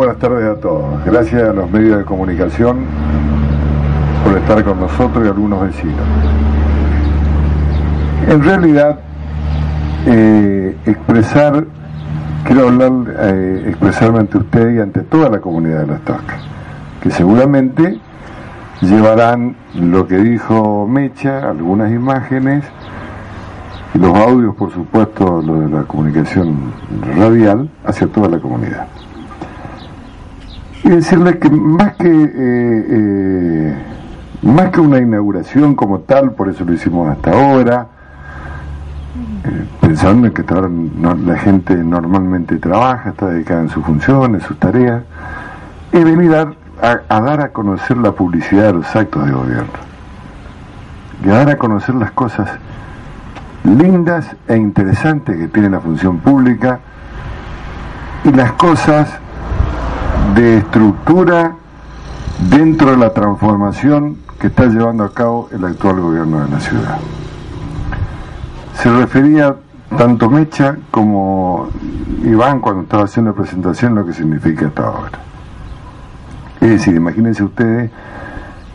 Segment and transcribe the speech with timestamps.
[0.00, 1.04] buenas tardes a todos.
[1.04, 2.86] Gracias a los medios de comunicación
[4.24, 6.06] por estar con nosotros y algunos vecinos.
[8.26, 8.98] En realidad,
[10.06, 11.66] eh, expresar,
[12.44, 16.40] quiero hablar, eh, expresarme ante usted y ante toda la comunidad de Las Toscas,
[17.02, 18.00] que seguramente
[18.80, 22.64] llevarán lo que dijo Mecha, algunas imágenes,
[23.92, 26.72] los audios, por supuesto, lo de la comunicación
[27.18, 28.86] radial, hacia toda la comunidad.
[30.82, 33.74] Y decirles que más que eh, eh,
[34.42, 37.86] más que una inauguración como tal, por eso lo hicimos hasta ahora,
[39.44, 40.44] eh, pensando en que
[41.24, 45.02] la gente normalmente trabaja, está dedicada en sus funciones, sus tareas,
[45.92, 46.52] es venir a,
[47.08, 49.72] a, dar a conocer la publicidad de los actos de gobierno,
[51.24, 52.48] y a dar a conocer las cosas
[53.64, 56.80] lindas e interesantes que tiene la función pública
[58.24, 59.10] y las cosas
[60.34, 61.56] de estructura
[62.48, 66.98] dentro de la transformación que está llevando a cabo el actual gobierno de la ciudad.
[68.74, 69.56] Se refería
[69.96, 71.68] tanto Mecha como
[72.24, 75.18] Iván cuando estaba haciendo la presentación lo que significa esta obra.
[76.60, 77.90] Es decir, imagínense ustedes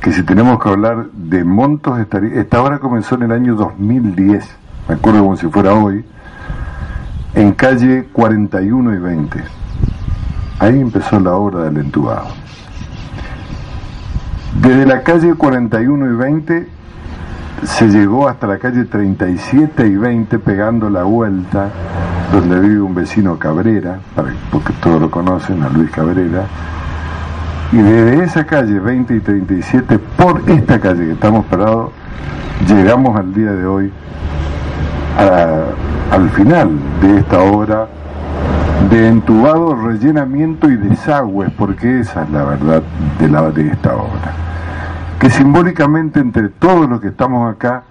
[0.00, 4.48] que si tenemos que hablar de montos, esta obra comenzó en el año 2010,
[4.88, 6.04] me acuerdo como si fuera hoy,
[7.34, 9.44] en calle 41 y 20.
[10.58, 12.26] Ahí empezó la obra del entubado.
[14.60, 16.68] Desde la calle 41 y 20
[17.64, 21.70] se llegó hasta la calle 37 y 20 pegando la vuelta
[22.32, 23.98] donde vive un vecino Cabrera,
[24.50, 26.44] porque todos lo conocen, a Luis Cabrera,
[27.72, 31.90] y desde esa calle 20 y 37, por esta calle que estamos parados,
[32.66, 33.92] llegamos al día de hoy
[35.18, 37.88] al final de esta obra
[38.90, 42.82] de entubado, rellenamiento y desagües, porque esa es la verdad
[43.18, 44.32] de, la, de esta obra.
[45.18, 47.82] Que simbólicamente entre todos los que estamos acá,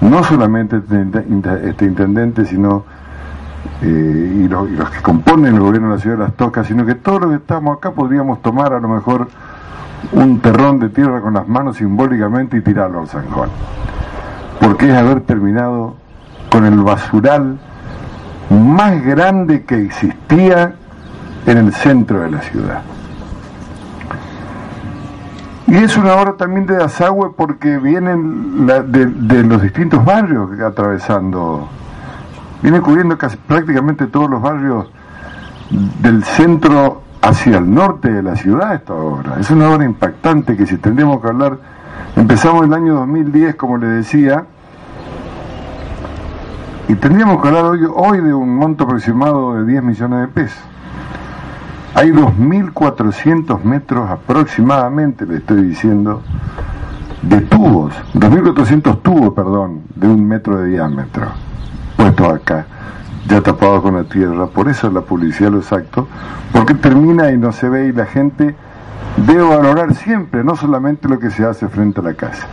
[0.00, 2.84] no solamente este, este intendente, sino
[3.82, 6.94] eh, y, los, que componen el gobierno de la ciudad de Las Tocas, sino que
[6.94, 9.28] todos los que estamos acá podríamos tomar a lo mejor
[10.12, 13.50] un terrón de tierra con las manos simbólicamente y tirarlo al San Juan.
[14.60, 15.96] Porque es haber terminado
[16.50, 17.58] con el basural
[18.50, 20.74] más grande que existía
[21.46, 22.82] en el centro de la ciudad.
[25.66, 31.68] Y es una obra también de desagüe porque vienen de, los distintos barrios atravesando,
[32.62, 34.90] viene cubriendo casi, prácticamente todos los barrios
[36.00, 39.36] del centro hacia el norte de la ciudad esta obra.
[39.38, 41.58] Es una obra impactante que si tendríamos que hablar,
[42.16, 44.46] empezamos el año 2010, como le decía,
[46.88, 50.58] y tendríamos que hablar hoy, hoy de un monto aproximado de 10 millones de pesos.
[51.94, 56.22] Hay 2.400 metros aproximadamente, le estoy diciendo,
[57.22, 61.26] de tubos, 2.400 tubos, perdón, de un metro de diámetro,
[61.96, 62.66] puestos acá,
[63.26, 64.46] ya tapados con la tierra.
[64.46, 66.08] Por eso la publicidad lo exacto,
[66.52, 68.54] porque termina y no se ve y la gente
[69.26, 72.46] debe valorar siempre, no solamente lo que se hace frente a la casa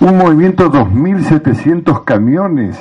[0.00, 2.78] un movimiento de 2.700 camiones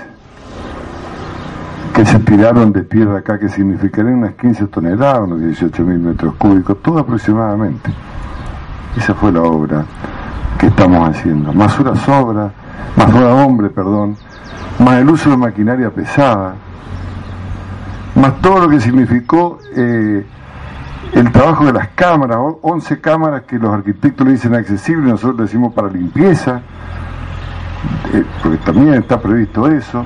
[1.94, 6.78] que se tiraron de tierra acá, que significarían unas 15 toneladas, unos 18.000 metros cúbicos,
[6.84, 7.92] todo aproximadamente.
[8.96, 9.84] Esa fue la obra
[10.60, 11.52] que estamos haciendo.
[11.54, 12.52] Más horas obra,
[12.96, 14.16] más horas hombre, perdón,
[14.78, 16.54] más el uso de maquinaria pesada,
[18.14, 20.24] más todo lo que significó eh,
[21.14, 25.74] el trabajo de las cámaras, 11 cámaras que los arquitectos le dicen accesibles, nosotros decimos
[25.74, 26.62] para limpieza,
[28.14, 30.06] eh, porque también está previsto eso.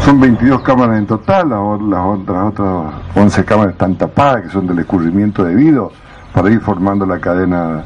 [0.00, 4.78] Son 22 cámaras en total, las, otras, otras 11 cámaras están tapadas, que son del
[4.78, 5.92] escurrimiento debido,
[6.32, 7.84] para ir formando la cadena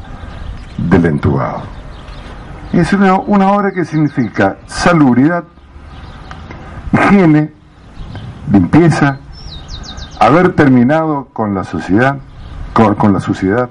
[0.78, 1.62] del entubado.
[2.72, 5.44] Es una, una obra que significa salubridad,
[6.92, 7.52] higiene,
[8.50, 9.18] limpieza,
[10.20, 12.18] haber terminado con la sociedad,
[12.72, 13.70] con, con la sociedad,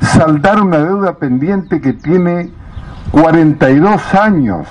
[0.00, 2.50] saldar una deuda pendiente que tiene
[3.18, 4.68] 42 años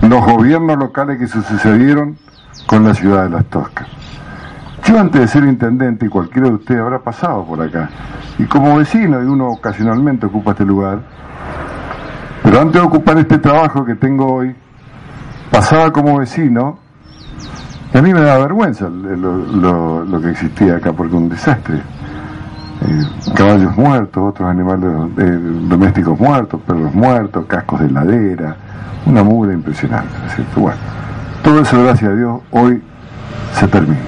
[0.00, 2.16] los gobiernos locales que se sucedieron
[2.66, 3.86] con la ciudad de Las Toscas.
[4.86, 7.90] Yo antes de ser intendente, y cualquiera de ustedes habrá pasado por acá,
[8.38, 11.00] y como vecino, y uno ocasionalmente ocupa este lugar,
[12.42, 14.56] pero antes de ocupar este trabajo que tengo hoy,
[15.50, 16.78] pasaba como vecino,
[17.92, 21.82] y a mí me da vergüenza lo, que existía acá, porque un desastre.
[23.34, 24.88] Caballos muertos, otros animales
[25.18, 25.38] eh,
[25.68, 28.56] domésticos muertos, perros muertos, cascos de ladera,
[29.06, 30.60] una mugre impresionante, ¿no es cierto?
[30.60, 30.78] Bueno,
[31.42, 32.82] todo eso, gracias a Dios, hoy
[33.52, 33.98] se termina.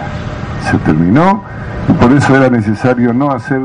[0.71, 1.43] se terminó
[1.89, 3.61] y por eso era necesario no hacer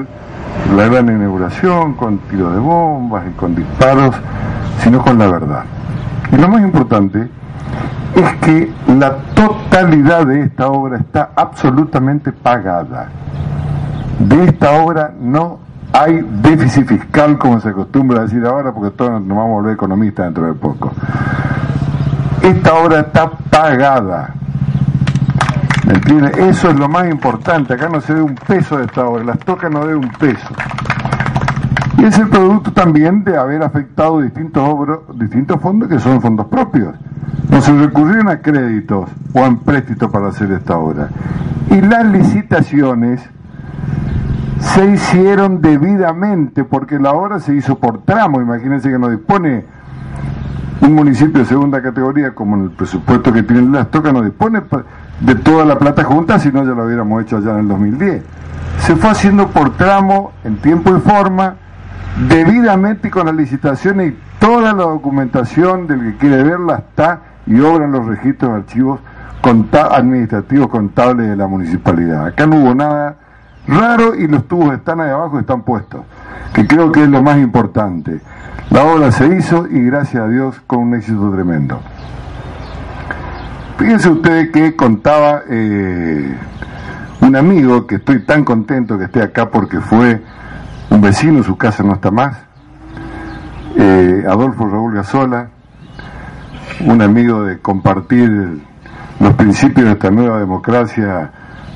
[0.76, 4.16] la gran inauguración con tiros de bombas y con disparos,
[4.80, 5.64] sino con la verdad.
[6.32, 7.30] Y lo más importante
[8.16, 13.10] es que la totalidad de esta obra está absolutamente pagada.
[14.20, 15.60] De esta obra no
[15.92, 19.74] hay déficit fiscal, como se acostumbra a decir ahora, porque todos nos vamos a volver
[19.74, 20.92] economistas dentro de poco.
[22.42, 24.34] Esta obra está pagada.
[25.86, 27.74] ¿Me Eso es lo más importante.
[27.74, 29.24] Acá no se ve un peso de esta obra.
[29.24, 30.48] Las tocas no ve un peso.
[31.98, 36.96] Y es el producto también de haber afectado distintos, distintos fondos que son fondos propios.
[37.50, 41.10] No se recurrieron a créditos o a préstitos para hacer esta obra.
[41.70, 43.22] Y las licitaciones
[44.66, 48.42] se hicieron debidamente porque la obra se hizo por tramo.
[48.42, 49.64] Imagínense que no dispone
[50.82, 54.62] un municipio de segunda categoría como en el presupuesto que tienen las tocas, no dispone
[55.22, 58.24] de toda la plata junta, si no ya lo hubiéramos hecho allá en el 2010.
[58.80, 61.56] Se fue haciendo por tramo, en tiempo y forma,
[62.28, 67.92] debidamente con las licitaciones y toda la documentación del que quiere verla está y obran
[67.92, 69.00] los registros de archivos
[69.92, 72.26] administrativos contables de la municipalidad.
[72.26, 73.18] Acá no hubo nada
[73.68, 76.02] raro y los tubos están ahí abajo, están puestos,
[76.54, 78.22] que creo que es lo más importante.
[78.70, 81.80] La obra se hizo y gracias a Dios con un éxito tremendo.
[83.78, 86.36] Fíjense ustedes que contaba eh,
[87.22, 90.22] un amigo que estoy tan contento que esté acá porque fue
[90.90, 92.38] un vecino, su casa no está más,
[93.76, 95.50] eh, Adolfo Raúl Gazola,
[96.82, 98.62] un amigo de compartir
[99.20, 101.32] los principios de esta nueva democracia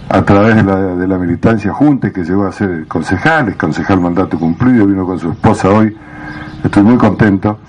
[0.09, 4.01] a través de la, de la militancia junta que llegó a ser concejal, es concejal
[4.01, 5.95] mandato cumplido, vino con su esposa hoy,
[6.63, 7.59] estoy muy contento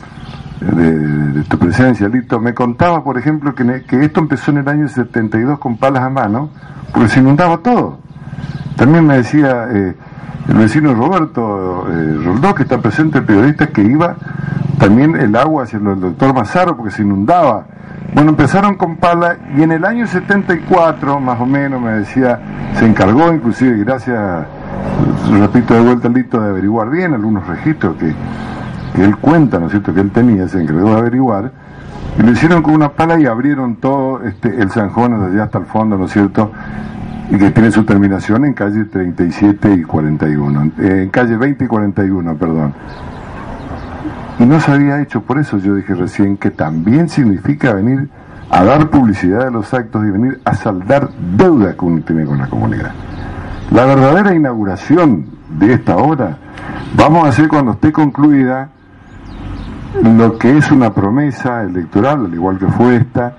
[0.61, 2.39] de, tu presencia, Lito.
[2.41, 6.11] Me contaba, por ejemplo, que, que, esto empezó en el año 72 con palas a
[6.11, 6.51] mano,
[6.93, 7.99] porque se inundaba todo.
[8.77, 9.95] También me decía eh,
[10.49, 14.17] el vecino Roberto eh, Roldó, que está presente, el periodista, que iba
[14.81, 17.67] también el agua hacia el doctor Mazaro porque se inundaba
[18.13, 22.41] bueno, empezaron con pala y en el año 74, más o menos, me decía,
[22.75, 24.47] se encargó inclusive, gracias,
[25.31, 28.13] repito de vuelta Lito, de averiguar bien algunos registros que,
[29.01, 31.53] él cuenta, ¿no es cierto?, que él tenía, se encargó de averiguar,
[32.19, 35.59] y lo hicieron con una pala y abrieron todo este, el Sanjón desde allá hasta
[35.59, 36.51] el fondo, ¿no es cierto?,
[37.31, 41.69] y que tiene su terminación en calle 37 y 41, eh, en calle 20 y
[41.69, 42.75] 41, perdón.
[44.39, 48.09] Y no se había hecho, por eso yo dije recién que también significa venir
[48.51, 52.39] a dar publicidad a los actos y venir a saldar deuda que uno tiene con
[52.39, 52.93] la comunidad.
[53.71, 55.27] La verdadera inauguración
[55.59, 56.39] de esta obra
[56.97, 58.71] vamos a hacer cuando esté concluida
[60.03, 63.35] lo que es una promesa electoral, al igual que fue esta,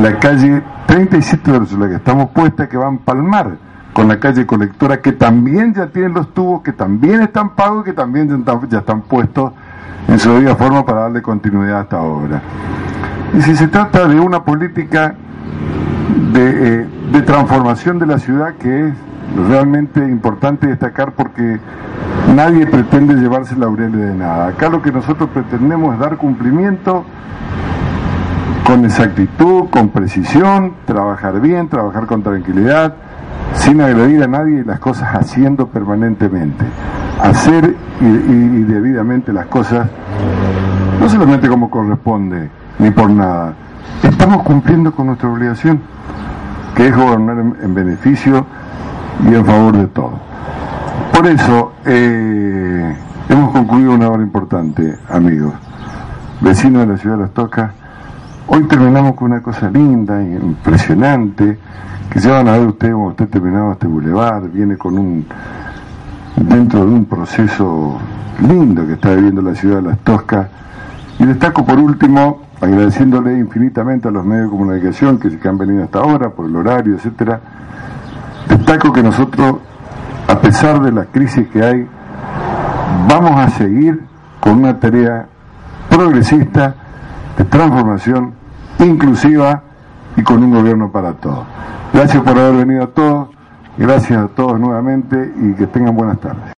[0.00, 3.56] la calle 37 versus la que estamos puesta, que va a empalmar
[3.92, 7.94] con la calle colectora, que también ya tienen los tubos, que también están pagos, que
[7.94, 9.52] también ya están puestos
[10.08, 12.42] en su debida forma para darle continuidad a esta obra.
[13.36, 15.14] Y si se trata de una política
[16.32, 18.94] de, eh, de transformación de la ciudad que es
[19.48, 21.58] realmente importante destacar porque
[22.34, 24.48] nadie pretende llevarse laureles de nada.
[24.48, 27.04] Acá lo que nosotros pretendemos es dar cumplimiento
[28.64, 32.94] con exactitud, con precisión, trabajar bien, trabajar con tranquilidad,
[33.54, 36.64] sin agredir a nadie y las cosas haciendo permanentemente
[37.22, 39.88] hacer y, debidamente las cosas,
[41.00, 43.54] no solamente como corresponde, ni por nada.
[44.02, 45.80] Estamos cumpliendo con nuestra obligación,
[46.74, 48.46] que es gobernar en, beneficio
[49.24, 50.20] y en favor de todos.
[51.12, 52.96] Por eso, eh,
[53.28, 55.54] hemos concluido una hora importante, amigos,
[56.40, 57.72] vecinos de la ciudad de Las Tocas.
[58.48, 61.58] Hoy terminamos con una cosa linda, impresionante,
[62.10, 65.26] que se van a ver ustedes cuando usted terminado este bulevar, viene con un
[66.36, 67.98] dentro de un proceso
[68.40, 70.48] lindo que está viviendo la ciudad de Las Toscas.
[71.18, 75.84] Y destaco por último, agradeciéndole infinitamente a los medios de comunicación que, que han venido
[75.84, 77.40] hasta ahora por el horario, etcétera.
[78.48, 79.56] Destaco que nosotros,
[80.28, 81.86] a pesar de la crisis que hay,
[83.08, 84.04] vamos a seguir
[84.40, 85.26] con una tarea
[85.88, 86.74] progresista
[87.38, 88.34] de transformación
[88.78, 89.62] inclusiva
[90.16, 91.46] y con un gobierno para todos.
[91.92, 93.35] Gracias por haber venido a todos.
[93.78, 96.54] Gracias a todos nuevamente y que tengan buenas tardes.